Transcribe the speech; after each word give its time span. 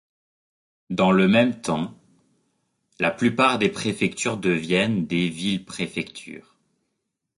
Dans 0.89 1.11
le 1.11 1.27
même 1.27 1.61
temps, 1.61 1.93
la 2.99 3.11
plupart 3.11 3.59
des 3.59 3.69
préfectures 3.69 4.37
deviennent 4.37 5.05
des 5.05 5.29
villes-préfectures. 5.29 6.55